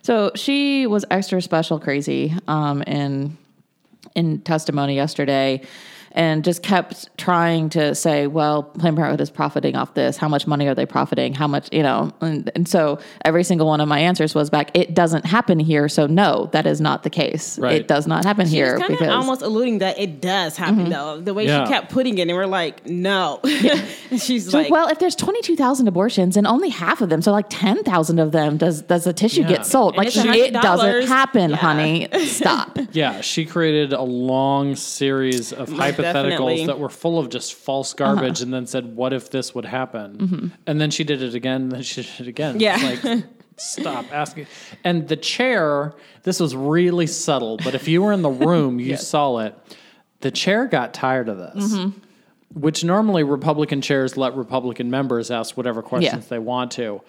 [0.01, 3.37] So she was extra special crazy um, in
[4.15, 5.61] in testimony yesterday
[6.15, 10.15] and just kept trying to say, well, Planned Parenthood is profiting off this.
[10.15, 11.33] How much money are they profiting?
[11.33, 12.11] How much, you know?
[12.21, 15.89] And, and so every single one of my answers was back, it doesn't happen here.
[15.89, 17.59] So no, that is not the case.
[17.59, 17.73] Right.
[17.73, 20.55] It does not happen She here was kind because of almost alluding that it does
[20.55, 20.89] happen mm-hmm.
[20.89, 21.19] though.
[21.19, 21.65] The way Yeah.
[21.65, 23.41] she kept putting it, and we're like, no.
[23.43, 27.21] and she's It's like, like, well, if there's 22,000 abortions and only half of them,
[27.21, 29.49] so like 10,000 of them, does does the tissue Yeah.
[29.49, 29.95] get sold?
[29.95, 31.55] And Like it's it doesn't happen, Yeah.
[31.57, 32.07] honey.
[32.25, 32.77] Stop.
[32.93, 35.69] Yeah, she created a long series of
[36.05, 36.65] hypotheticals definitely.
[36.67, 38.15] that were full of just false uh-huh.
[38.15, 40.47] garbage, and then said, "What if this would happen?" Mm-hmm.
[40.67, 41.63] And then she did it again.
[41.63, 42.59] And then she did it again.
[42.59, 42.77] Yeah.
[42.79, 43.23] It's like
[43.57, 44.47] stop asking.
[44.83, 48.97] And the chair, this was really subtle, but if you were in the room, you
[49.11, 49.55] saw it.
[50.21, 51.73] The chair got tired of this.
[51.73, 51.99] Mm-hmm.
[52.59, 57.01] Which normally Republican chairs let Republican members ask whatever questions they want to.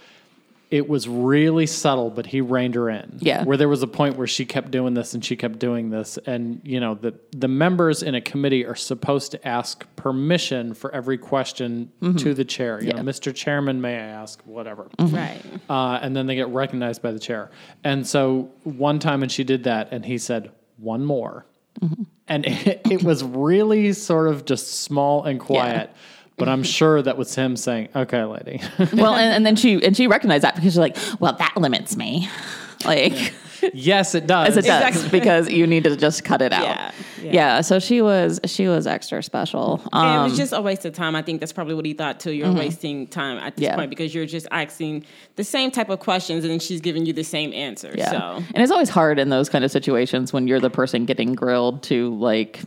[0.70, 3.18] It was really subtle, but he reined her in.
[3.20, 3.44] Yeah.
[3.44, 6.18] Where there was a point where she kept doing this and she kept doing this.
[6.26, 10.92] And, you know, the, the members in a committee are supposed to ask permission for
[10.92, 12.80] every question to the chair.
[12.80, 13.06] You know, Mm-hmm.
[13.06, 13.12] Yeah.
[13.12, 13.34] Mr.
[13.34, 14.88] Chairman, may I ask whatever?
[14.98, 15.40] right.
[15.70, 17.50] Uh, and then they get recognized by the chair.
[17.84, 21.46] And so one time, and she did that, and he said, one more.
[21.80, 22.02] Mm-hmm.
[22.28, 25.90] And it, it was really sort of just small and quiet.
[26.38, 28.60] But I'm sure that was him saying, okay, lady.
[28.92, 31.96] well, and, and then she and she recognized that because she's like, well, that limits
[31.96, 32.28] me.
[32.84, 33.32] Like,
[33.72, 34.50] yes, it does.
[34.50, 35.18] as it does, Exactly.
[35.18, 36.62] because you need to just cut it out.
[36.64, 36.90] Yeah,
[37.22, 37.32] Yeah.
[37.32, 37.60] yeah.
[37.62, 39.80] so she was she was extra special.
[39.94, 41.16] And it Um, was just a waste of time.
[41.16, 42.32] I think that's probably what he thought too.
[42.32, 43.76] You're wasting time at this Yeah.
[43.76, 47.24] point because you're just asking the same type of questions and she's giving you the
[47.24, 47.92] same answer.
[47.96, 48.10] yeah.
[48.10, 51.32] So And it's always hard in those kind of situations when you're the person getting
[51.34, 52.60] grilled to like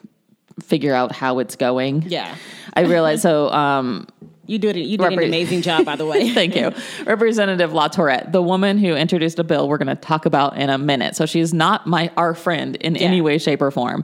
[0.59, 2.03] figure out how it's going.
[2.07, 2.35] yeah.
[2.75, 4.07] I realized so um
[4.45, 4.81] You did it.
[4.81, 6.29] You did an amazing job, by the way.
[6.33, 6.71] Thank you.
[7.05, 10.69] Representative La Tourette, the woman who introduced a bill we're going to talk about in
[10.69, 11.15] a minute.
[11.15, 14.03] So she's not my our friend in any way, shape, or form.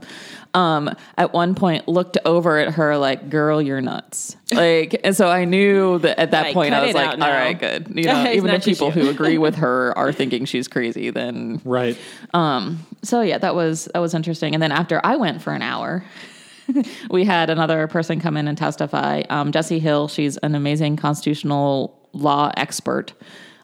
[0.54, 4.36] Um, at one point looked over at her like, girl, you're nuts.
[4.52, 7.18] Like, and so I knew that at that Like, point I was like, out all
[7.18, 7.38] now.
[7.38, 7.92] right, good.
[7.94, 11.60] You know, even not if people who agree with her are thinking she's crazy, then
[11.64, 11.98] Right.
[12.34, 14.54] um, so yeah, that was that was interesting.
[14.54, 16.04] And then after I went for an hour,
[17.10, 19.22] we had another person come in and testify.
[19.30, 23.12] Um, Jessie Hill, she's an amazing constitutional law expert.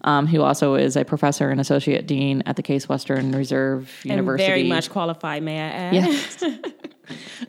[0.05, 4.09] Um, who also is a professor and associate dean at the Case Western Reserve University.
[4.11, 4.47] and University.
[4.49, 5.95] very much qualified, may I add?
[5.95, 6.57] Yeah.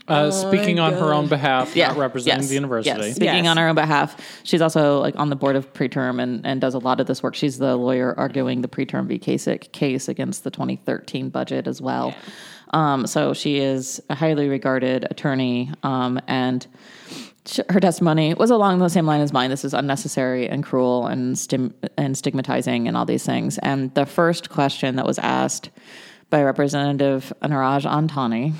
[0.08, 1.88] Uh, speaking on her own behalf, yeah.
[1.89, 2.50] not representing Yes.
[2.50, 3.00] the university.
[3.08, 3.16] Yes.
[3.16, 3.48] Speaking Yes.
[3.48, 6.74] on her own behalf, she's also like on the board of preterm and, and does
[6.74, 7.36] a lot of this work.
[7.36, 9.20] She's the lawyer arguing the preterm v.
[9.20, 12.13] Kasich case against the 2013 budget as well.
[12.73, 16.65] Um, so she is a highly regarded attorney, um, and
[17.69, 19.49] her testimony was along the same line as mine.
[19.49, 23.57] This is unnecessary and cruel and stim- and stigmatizing and all these things.
[23.59, 25.69] And the first question that was asked
[26.29, 28.53] by Representative Niraj Antani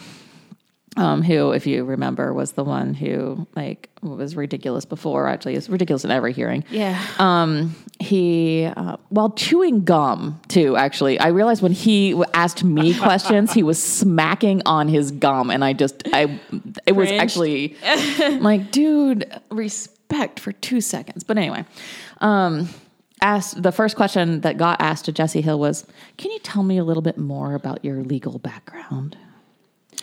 [0.96, 5.28] um, who, if you remember, was the one who like was ridiculous before.
[5.28, 6.64] Actually, is ridiculous in every hearing.
[6.70, 7.04] Yeah.
[7.18, 10.76] Um, he uh, while chewing gum too.
[10.76, 15.64] Actually, I realized when he asked me questions, he was smacking on his gum, and
[15.64, 16.40] I just I
[16.86, 17.76] it was actually
[18.40, 21.24] like, dude, respect for two seconds.
[21.24, 21.66] But anyway.
[22.22, 22.70] Um,
[23.22, 25.86] Asked the first question that got asked to Jessie Hill was,
[26.18, 29.16] "Can you tell me a little bit more about your legal background?"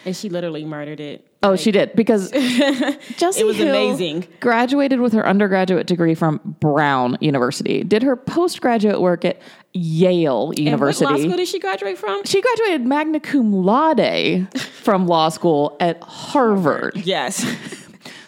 [0.04, 1.26] And she literally murdered it.
[1.42, 4.26] Oh, she did because Jessie It was Hill amazing.
[4.40, 7.82] Graduated with her undergraduate degree from Brown University.
[7.82, 9.40] Did her postgraduate work at
[9.72, 11.04] Yale University.
[11.04, 12.24] And what law school did she graduate from?
[12.24, 16.96] she graduated magna cum laude from law school at Harvard.
[16.96, 17.44] Yes.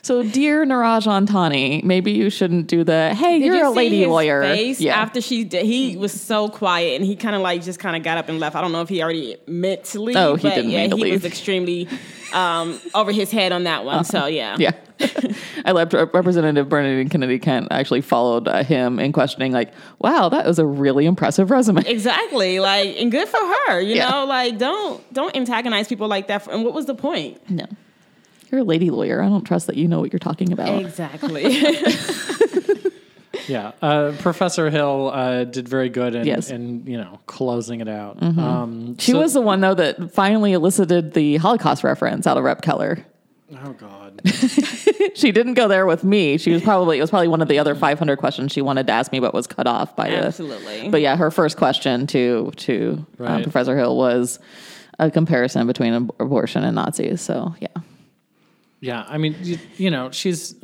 [0.05, 3.77] So, dear Niraj Antani, maybe you shouldn't do the "Hey, Did you're you a see
[3.77, 7.37] lady his lawyer." Face yeah, After she did, he was so quiet, and he kind
[7.37, 8.57] of like just kind of got up and left.
[8.57, 10.17] I don't know if he already meant to leave.
[10.17, 11.13] Oh, he but didn't yeah, mean to he leave.
[11.13, 11.87] was extremely
[12.33, 14.03] um, over his head on that one.
[14.03, 14.73] So yeah, yeah.
[15.65, 20.45] I left Representative Bernadine Kennedy Kent actually followed uh, him in questioning, like, "Wow, that
[20.45, 22.59] was a really impressive resume." exactly.
[22.59, 23.81] Like, and good for her.
[23.81, 24.11] You Yeah.
[24.11, 26.45] know, like don't don't antagonize people like that.
[26.49, 27.39] And what was the point?
[27.49, 27.67] No.
[28.53, 29.23] You're a lady lawyer.
[29.23, 30.81] I don't trust that you know what you're talking about.
[30.81, 31.45] Exactly.
[33.49, 36.49] Yeah, uh, Professor Hill uh, did very good in, Yes.
[36.51, 38.23] in you know closing it out.
[38.23, 42.45] Um, She so- was the one though that finally elicited the Holocaust reference out of
[42.45, 43.05] Rep Keller.
[43.65, 44.21] Oh God.
[45.15, 46.39] She didn't go there with me.
[46.39, 48.93] She was probably it was probably one of the other 500 questions she wanted to
[48.93, 50.17] ask me, but was cut off by the.
[50.27, 50.89] Absolutely.
[50.91, 53.43] But yeah, her first question to to uh, Right.
[53.43, 54.39] Professor Hill was
[55.01, 57.21] a comparison between ab- abortion and Nazis.
[57.21, 57.69] So yeah,
[58.83, 60.57] Yeah, I mean, you, you know, she's.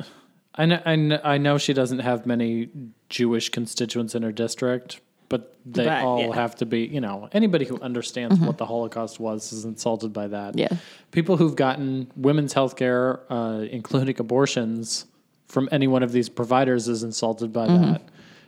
[0.53, 1.21] I know, I know.
[1.23, 2.69] I know she doesn't have many
[3.07, 6.35] Jewish constituents in her district, but they But, all yeah.
[6.35, 6.81] have to be.
[6.81, 8.45] You know, anybody who understands mm-hmm.
[8.45, 10.57] what the Holocaust was is insulted by that.
[10.57, 10.67] Yeah.
[11.11, 15.05] people who've gotten women's health care, uh, including abortions,
[15.47, 17.91] from any one of these providers is insulted by mm-hmm.
[17.93, 18.01] that.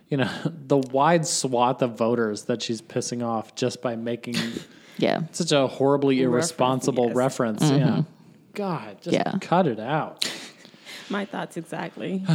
[0.10, 0.30] You know,
[0.68, 4.36] the wide swath of voters that she's pissing off just by making
[4.98, 7.16] yeah, such a horribly irresponsible yes.
[7.16, 7.64] reference.
[7.64, 7.78] Mm-hmm.
[7.78, 8.04] Yeah.
[8.54, 9.38] God, just Yeah.
[9.42, 10.30] cut it out.
[11.10, 12.24] My thoughts exactly.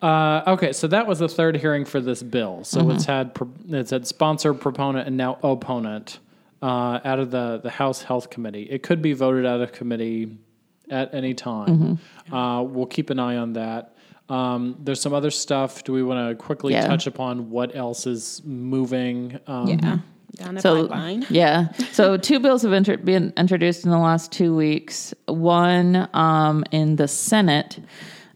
[0.00, 2.62] Uh, okay, so that was the third hearing for this bill.
[2.62, 6.20] So it's had pro- it's had sponsor, proponent, and now opponent
[6.62, 8.62] uh, out of the the House Health Committee.
[8.70, 10.38] It could be voted out of committee
[10.88, 11.98] at any time.
[12.30, 13.96] Uh, we'll keep an eye on that.
[14.28, 15.82] Um, there's some other stuff.
[15.82, 16.86] Do we want to quickly Yeah.
[16.86, 19.40] touch upon what else is moving?
[19.48, 19.98] Um, Yeah.
[20.36, 21.26] Down the so pipeline.
[21.30, 25.12] yeah, so two bills have inter- been introduced in the last two weeks.
[25.26, 27.80] One um, in the Senate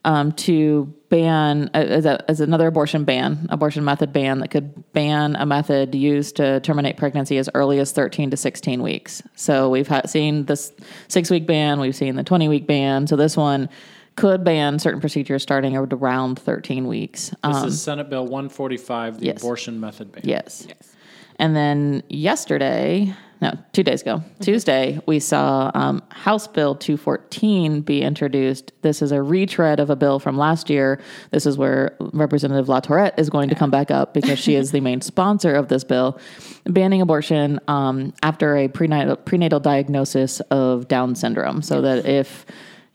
[0.04, 4.92] um, to ban uh, as, a, as another abortion ban, abortion method ban that could
[4.92, 9.22] ban a method used to terminate pregnancy as early as 13 to 16 weeks.
[9.36, 10.72] So we've had, seen this
[11.08, 13.06] six week ban, we've seen the 20 week ban.
[13.06, 13.68] So this one
[14.16, 17.30] could ban certain procedures starting around 13 weeks.
[17.30, 19.38] This Um, is Senate Bill 145, the yes.
[19.42, 20.22] abortion method ban.
[20.24, 20.66] Yes.
[20.68, 20.91] Yes.
[21.38, 28.00] And then yesterday, no, two days ago, Tuesday, we saw um, House Bill 214 be
[28.00, 28.70] introduced.
[28.82, 31.00] This is a retread of a bill from last year.
[31.32, 34.70] This is where Representative La Tourette is going to come back up because she is
[34.70, 36.20] the main sponsor of this bill,
[36.66, 41.62] banning abortion um, after a prenatal, prenatal diagnosis of Down syndrome.
[41.62, 42.46] So that if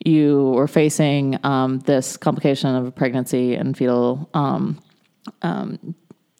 [0.02, 4.80] you were facing um, this complication of a pregnancy and fetal um,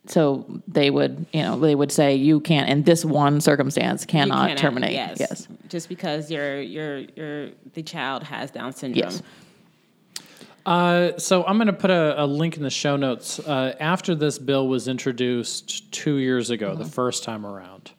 [0.09, 4.49] so they would you know they would say you can't in this one circumstance cannot
[4.49, 5.17] cannot- terminate Yes.
[5.21, 9.05] yes Just because your your your the child has Down syndrome.
[9.11, 9.23] yes
[10.67, 13.39] Uh, so I'm going to put a, a link in the show notes.
[13.39, 17.93] Uh, after this bill was introduced two years ago, the first time around,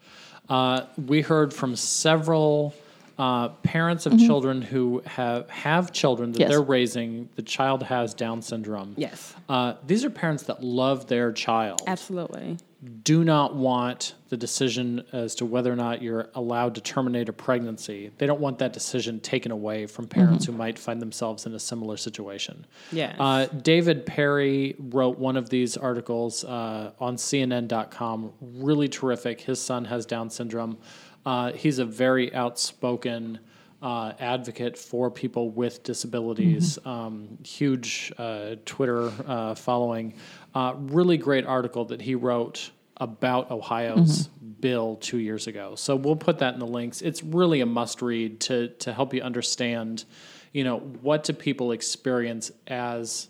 [0.48, 2.72] uh, we heard from several
[3.20, 6.48] uh, parents of children who have have children that Yes.
[6.50, 7.28] they're raising.
[7.36, 8.94] The child has Down syndrome.
[8.96, 9.34] Yes.
[9.48, 11.82] Uh, these are parents that love their child.
[11.86, 12.56] Absolutely.
[13.02, 17.32] do not want the decision as to whether or not you're allowed to terminate a
[17.32, 18.10] pregnancy.
[18.16, 21.58] They don't want that decision taken away from parents who might find themselves in a
[21.58, 22.64] similar situation.
[22.90, 23.16] Yes.
[23.20, 28.32] Uh, David Perry wrote one of these articles uh, on CNN.com.
[28.40, 29.42] Really terrific.
[29.42, 30.78] His son has Down syndrome.
[31.24, 33.38] Uh, he's a very outspoken
[33.82, 36.78] uh, advocate for people with disabilities.
[36.84, 40.14] Um, huge uh, Twitter uh, following.
[40.54, 44.28] Uh, really great article that he wrote about Ohio's
[44.60, 45.74] bill two years ago.
[45.74, 47.00] So we'll put that in the links.
[47.00, 50.04] It's really a must read to to help you understand,
[50.52, 53.28] you know, what do people experience as,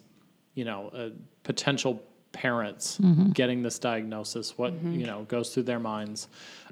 [0.55, 1.11] you know, uh,
[1.45, 2.99] potential parents
[3.33, 4.59] getting this diagnosis.
[4.59, 6.27] What you know goes through their minds,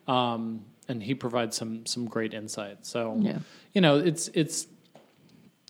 [0.09, 2.87] um, and he provides some some great insight.
[2.87, 3.39] So Yeah.
[3.75, 4.67] you know, it's it's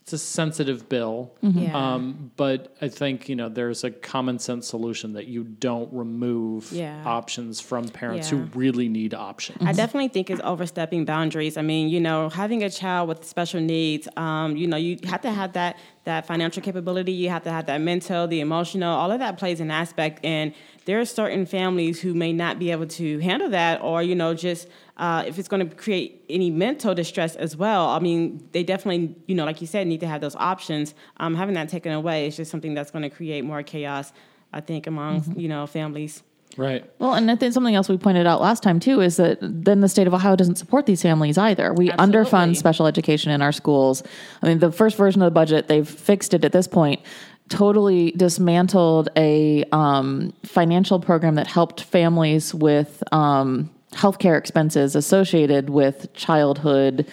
[0.01, 1.77] it's a sensitive bill, Yeah.
[1.93, 6.71] um, but I think you know there's a common sense solution that you don't remove
[6.71, 7.03] Yeah.
[7.05, 8.39] options from parents Yeah.
[8.39, 9.59] who really need options.
[9.61, 11.57] I definitely think it's overstepping boundaries.
[11.57, 15.21] I mean, you know, having a child with special needs, um, you know, you have
[15.21, 15.77] to have that
[16.09, 17.11] that financial capability.
[17.11, 18.93] You have to have that mental, the emotional.
[18.93, 20.53] All of that plays an aspect, and
[20.85, 24.33] there are certain families who may not be able to handle that, or you know,
[24.33, 24.67] just
[24.97, 27.89] uh, if it's going to create any mental distress as well.
[27.89, 30.95] I mean, they definitely, you know, like you said, need to have those options.
[31.17, 34.11] Um, having that taken away is just something that's going to create more chaos.
[34.51, 36.23] I think among you know families.
[36.57, 36.83] Right.
[36.99, 39.81] Well, and I think something else we pointed out last time too is that then
[39.81, 41.73] the state of Ohio doesn't support these families either.
[41.73, 42.19] We Absolutely.
[42.19, 44.03] underfund special education in our schools.
[44.41, 47.01] I mean, the first version of the budget, they've fixed it at this point.
[47.49, 56.13] Totally dismantled a um, financial program that helped families with um, healthcare expenses associated with
[56.13, 57.07] childhood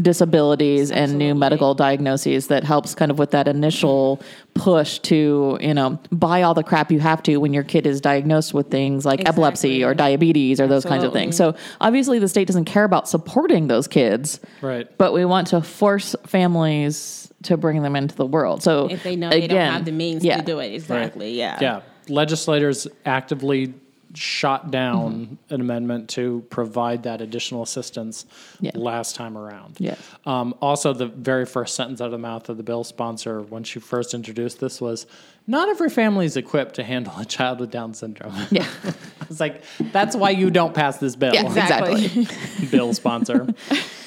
[0.00, 4.18] disabilities and new medical diagnoses that helps kind of with that initial
[4.54, 8.00] push to you know buy all the crap you have to when your kid is
[8.00, 12.28] diagnosed with things like epilepsy or diabetes or those kinds of things so obviously the
[12.28, 14.88] state doesn't care about supporting those kids Right.
[14.96, 19.14] but we want to force families to bring them into the world so If they
[19.16, 20.38] know they don't have the means yeah.
[20.38, 21.36] to do it, exactly.
[21.36, 21.58] Yeah.
[21.60, 21.80] Yeah.
[22.08, 23.74] Legislators actively
[24.14, 28.26] shot down an amendment to provide that additional assistance
[28.60, 28.72] Yeah.
[28.74, 29.76] last time around.
[29.78, 29.98] Yes.
[30.26, 33.64] Um, also, the very first sentence out of the mouth of the bill sponsor when
[33.64, 35.06] she first introduced this was,
[35.46, 38.66] "Not every family is equipped to handle a child with Down syndrome." yeah
[39.22, 41.34] it's like that's why you don't pass this bill.
[41.34, 42.26] Yeah, exactly.
[42.70, 43.46] bill sponsor,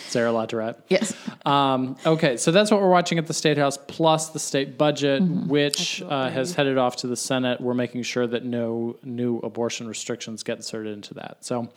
[0.07, 0.77] Sarah Latourette.
[0.89, 1.13] yes
[1.45, 5.21] Um, okay, so that's what we're watching at the State House, plus the state budget,
[5.21, 7.61] which uh, has headed off to the Senate.
[7.61, 11.43] We're making sure that no new abortion restrictions get inserted into that.
[11.45, 11.69] So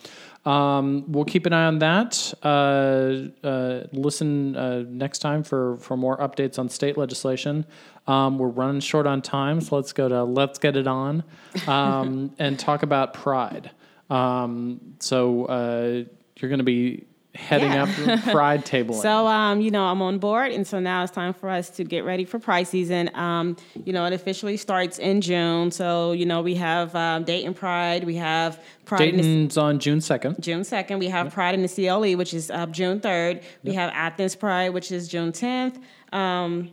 [0.49, 2.33] um, we'll keep an eye on that.
[2.43, 7.67] Uh, uh, listen uh, next time for, for more updates on state legislation.
[8.07, 11.23] Um, we're running short on time, so let's go to Let's Get It On
[11.67, 13.73] um, and talk about Pride.
[14.09, 16.05] Um, so uh,
[16.37, 17.85] you're going to be heading Yeah.
[17.85, 18.95] up Pride table.
[18.95, 21.85] So, um, you know, I'm on board, and so now it's time for us to
[21.85, 23.11] get ready for Pride season.
[23.15, 25.71] Um, you know, it officially starts in June.
[25.71, 29.79] So, you know, we have um, Dayton Pride, we have Pride in the Dayton's on
[29.79, 30.41] June 2nd.
[30.41, 30.99] June 2nd.
[30.99, 33.43] We have Pride in the CLE, which is uh, June 3rd.
[33.63, 35.79] We have Athens Pride, which is June 10th.
[36.13, 36.71] Um,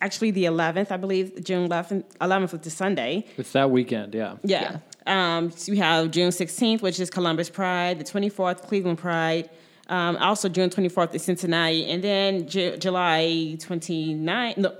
[0.00, 3.26] actually, the 11th, I believe, June 11th, 11th is the Sunday.
[3.36, 4.36] It's that weekend, yeah.
[4.44, 4.78] Yeah.
[5.04, 9.50] Um, so we have June 16th, which is Columbus Pride, the 24th, Cleveland Pride.
[9.92, 11.84] Um, also, June 24th is Cincinnati.
[11.90, 14.70] And then Ju- July 29th, no,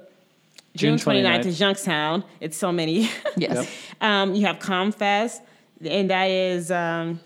[0.75, 1.47] June, June 29th 29th.
[1.47, 2.25] is Youngstown.
[2.41, 3.11] It's so many.
[3.37, 3.69] yes
[4.03, 5.41] um, you have ComFest,
[5.83, 6.71] and that is.
[6.71, 7.21] Um,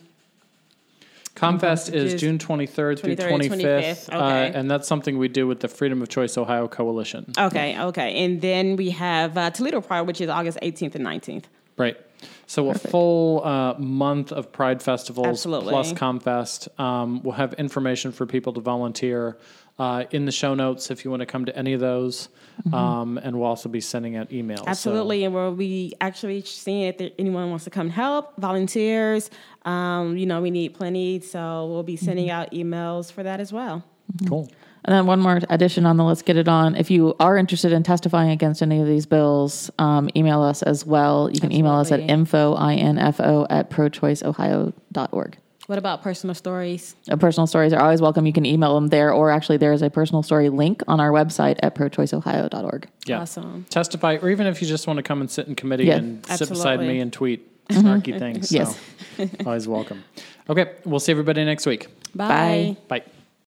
[1.34, 4.52] ComFest is is June 23rd through 23rd, 25th, 25th, uh, okay.
[4.54, 7.30] and that's something we do with the Freedom of Choice Ohio Coalition.
[7.36, 8.24] Okay, okay.
[8.24, 11.44] And then we have uh, Toledo Pride, which is August 18th and 19th.
[11.76, 11.98] Right.
[12.46, 15.70] So a full uh, month of Pride festivals Absolutely.
[15.70, 16.78] plus ComFest.
[16.78, 19.36] Um, we'll have information for people to volunteer
[19.78, 22.30] uh, in the show notes if you want to come to any of those,
[22.72, 24.60] um, and we'll also be sending out emails.
[24.60, 25.24] So- Absolutely.
[25.24, 29.30] And we'll be actually seeing if there, anyone wants to come help, volunteers.
[29.64, 31.20] Um, you know, we need plenty.
[31.20, 33.84] So we'll be sending out emails for that as well.
[34.28, 34.50] cool.
[34.86, 36.76] And then one more addition on the Let's Get It On.
[36.76, 40.86] If you are interested in testifying against any of these bills, um, email us as
[40.86, 41.28] well.
[41.32, 42.12] You can email us at Absolutely.
[42.12, 45.38] info, I-N-F-O, at prochoiceohio.org.
[45.66, 46.94] What about personal stories?
[47.10, 48.24] Uh, personal stories are always welcome.
[48.26, 51.10] You can email them there, or actually, there is a personal story link on our
[51.10, 52.88] website at prochoiceohio.org.
[53.06, 53.22] Yeah.
[53.22, 53.66] Awesome.
[53.68, 55.96] Testify, or even if you just want to come and sit in committee Yeah.
[55.96, 56.86] and sit beside Absolutely.
[56.86, 58.50] me and tweet snarky things.
[58.50, 58.78] So Yes.
[59.44, 60.04] always welcome.
[60.48, 61.88] Okay, we'll see everybody next week.
[62.14, 62.76] Bye.
[62.88, 63.00] Bye.
[63.00, 63.04] Bye.